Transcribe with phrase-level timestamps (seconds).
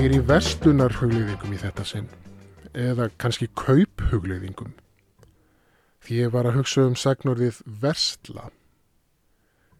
[0.00, 2.06] Ég er í vestunarhugliðingum í þetta sinn,
[2.72, 4.70] eða kannski kauphugliðingum,
[6.00, 8.46] því ég var að hugsa um sagnorðið versla.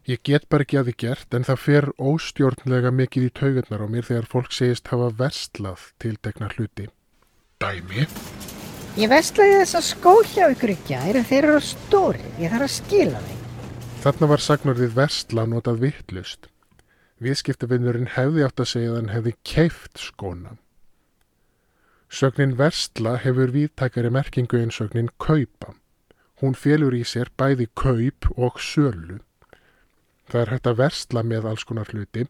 [0.04, 3.88] Ég get bara ekki að því gert en það fer óstjórnlega mikið í taugarnar á
[3.96, 6.90] mér þegar fólk segist hafa verslað til degna hluti.
[7.64, 8.04] Dæmi?
[9.00, 12.28] Ég veslaði þessa skó hjá ykkur gær en þeir eru stóri.
[12.36, 13.44] Ég þarf að skila þeim.
[14.04, 16.52] Þarna var sagnorðið versla notað vittlust.
[17.20, 20.54] Viðskiptavinnurinn hefði átt að segja að hann hefði keift skóna.
[22.10, 25.74] Sögnin versla hefur viðtækari merkingu en sögnin kaupa.
[26.40, 29.20] Hún félur í sér bæði kaup og sölu.
[30.32, 32.24] Það er hægt að versla með alls konar hluti.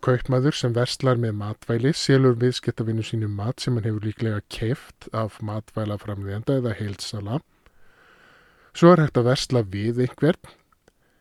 [0.00, 5.40] Kaupmaður sem verslar með matvæli selur viðskiptavinu sínu mat sem hann hefur líklega keift af
[5.44, 7.42] matvæla framlegenda eða heilsala.
[8.72, 10.54] Svo er hægt að versla við einhvern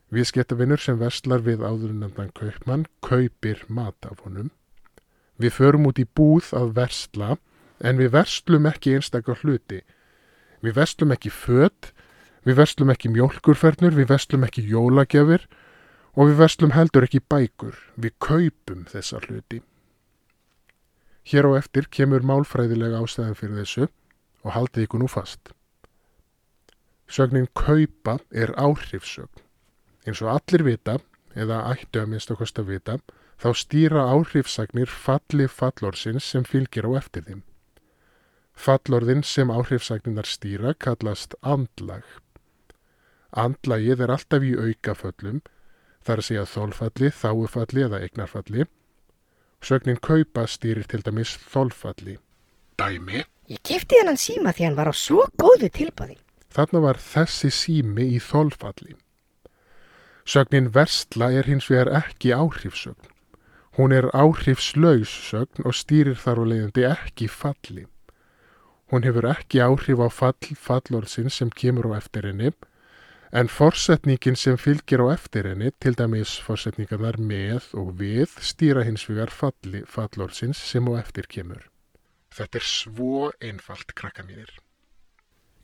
[0.10, 4.50] Viðskiptavinnur sem verslar við áðurinnandan kaupmann kaupir mat af honum.
[5.38, 7.36] Við förum út í búð að versla
[7.80, 9.84] en við verslum ekki einstakar hluti.
[10.66, 11.92] Við verslum ekki född,
[12.44, 15.46] við verslum ekki mjölkurfernur, við verslum ekki jólagjafir
[16.18, 17.78] og við verslum heldur ekki bækur.
[17.96, 19.62] Við kaupum þessa hluti.
[21.30, 23.88] Hér á eftir kemur málfræðilega ástæðan fyrir þessu
[24.42, 25.54] og haldið ykkur nú fast.
[27.06, 29.46] Sögnin kaupa er áhrifsögn.
[30.10, 30.96] Eins og allir vita,
[31.38, 32.96] eða ættu að minnst okkast að vita,
[33.38, 37.44] þá stýra áhrifsagnir falli fallorðsins sem fylgir á eftir þeim.
[38.58, 42.08] Fallorðin sem áhrifsagninar stýra kallast andlag.
[43.38, 45.44] Andlagið er alltaf í aukaföllum,
[46.04, 48.66] þar að segja þólfalli, þáufalli eða eignarfalli.
[49.62, 52.18] Sögnin kaupa stýrir til dæmis þólfalli.
[52.82, 53.22] Dæmi?
[53.52, 56.18] Ég kefti hennan síma því hann var á svo góðu tilbæði.
[56.50, 58.98] Þarna var þessi sími í þólfalli.
[60.30, 63.08] Sögnin versla er hins vegar ekki áhrifsögn.
[63.78, 67.86] Hún er áhrifslaus sögn og stýrir þar og leiðandi ekki falli.
[68.94, 72.52] Hún hefur ekki áhrif á fall fallorðsinn sem kemur á eftir henni,
[73.34, 79.10] en forsetningin sem fylgir á eftir henni, til dæmis forsetningarnar með og við, stýra hins
[79.10, 81.66] vegar falli fallorðsins sem á eftir kemur.
[82.38, 84.54] Þetta er svo einfalt krakka mínir.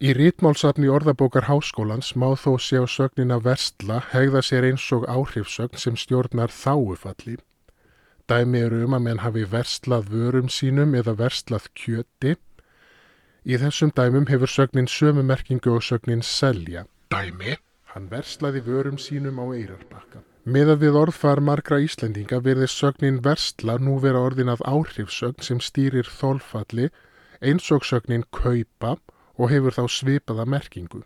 [0.03, 5.95] Í rítmálsafni orðabókar háskólans má þó sjá sögnina versla hegða sér eins og áhrifsögn sem
[5.95, 7.37] stjórnar þáufalli.
[8.27, 12.35] Dæmi eru um að menn hafi verslað vörum sínum eða verslað kjöti.
[13.47, 16.83] Í þessum dæmum hefur sögnin sömu merkingu og sögnin selja.
[17.07, 17.55] Dæmi?
[17.95, 20.25] Hann verslaði vörum sínum á eirarbakka.
[20.43, 26.11] Meðað við orðfar margra Íslendinga verði sögnin versla nú vera orðin af áhrifsögn sem stýrir
[26.19, 26.91] þólfalli
[27.39, 28.97] eins og sögnin kaupa
[29.37, 31.03] og hefur þá svipaða merkingu.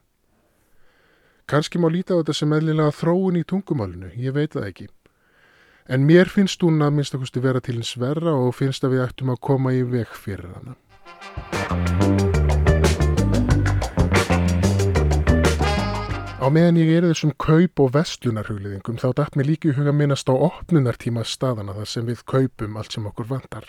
[1.49, 4.87] Kanski má líta á þetta sem eðlilega þróun í tungumálinu, ég veit það ekki.
[5.89, 9.05] En mér finnst hún að minnst okkurstu vera til hins verra og finnst að við
[9.07, 10.77] ættum að koma í veg fyrir hana.
[16.39, 20.37] Á meðan ég er þessum kaup- og vestlunarhugliðingum þá dætt mér líki huga minnast á
[20.37, 23.65] opnunartíma staðana þar sem við kaupum allt sem okkur vantar.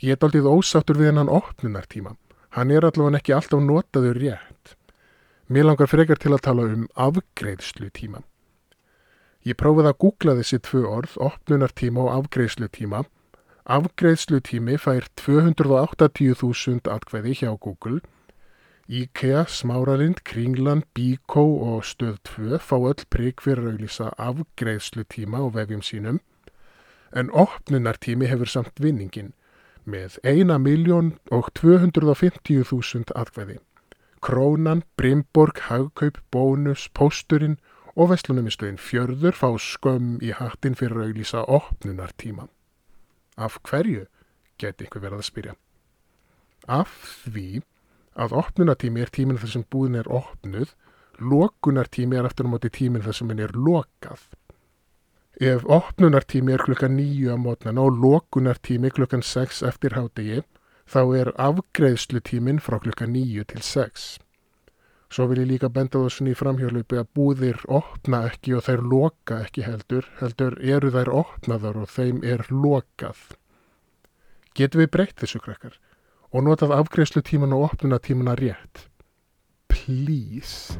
[0.00, 2.14] Ég er aldrei ósáttur við hennan opnunartíma.
[2.52, 4.74] Hann er allavega ekki alltaf notaður rétt.
[5.48, 8.20] Mér langar frekar til að tala um afgreðslu tíma.
[9.48, 13.02] Ég prófið að googla þessi tvö orð, opnunartíma og afgreðslu tíma.
[13.64, 18.02] Afgreðslu tími fær 280.000 atkveði hjá Google.
[18.84, 25.40] IKEA, Smáralind, Kringland, Bíkó og Stöð 2 fá öll prigg fyrir að auðvisa afgreðslu tíma
[25.40, 26.20] á vefjum sínum.
[27.16, 29.32] En opnunartími hefur samt vinningin
[29.84, 33.58] með 1.250.000 atkvæði.
[34.22, 37.58] Krónan, Brimborg, Hagkaup, Bónus, Pósturinn
[37.96, 42.46] og Vestlunumistöðin fjörður fá skömm í hattin fyrir að auðlýsa opnunartíma.
[43.36, 44.06] Af hverju,
[44.60, 45.54] geti ykkur verið að spyrja.
[46.70, 46.90] Af
[47.26, 47.62] því
[48.14, 50.70] að opnunartími er tíminn þar sem búin er opnuð,
[51.18, 54.22] lokunartími er eftir á móti tíminn þar sem henn er lokað.
[55.42, 60.44] Ef opnunartími er klukkan nýju á mótnan og lokunartími klukkan 6 eftir hádegi,
[60.86, 64.04] þá er afgreðslutímin frá klukkan nýju til 6.
[65.10, 69.40] Svo vil ég líka benda þessun í framhjálpupi að búðir opna ekki og þær loka
[69.48, 73.34] ekki heldur, heldur eru þær opnaðar og þeim er lokað.
[74.54, 75.74] Getum við breytt þessu krakkar
[76.30, 78.86] og notað afgreðslutíman og opnunatímana rétt?
[79.66, 80.70] Please.